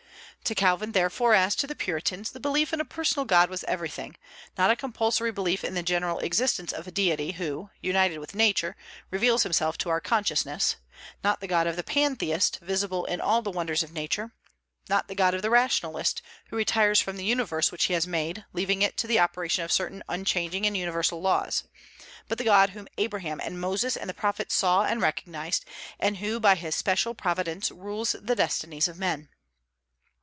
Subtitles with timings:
[0.45, 4.17] To Calvin therefore, as to the Puritans, the belief in a personal God was everything;
[4.57, 8.75] not a compulsory belief in the general existence of a deity who, united with Nature,
[9.11, 10.75] reveals himself to our consciousness;
[11.23, 14.33] not the God of the pantheist, visible in all the wonders of Nature;
[14.89, 18.43] not the God of the rationalist, who retires from the universe which he has made,
[18.51, 21.63] leaving it to the operation of certain unchanging and universal laws:
[22.27, 25.63] but the God whom Abraham and Moses and the prophets saw and recognized,
[25.97, 29.29] and who by his special providence rules the destinies of men.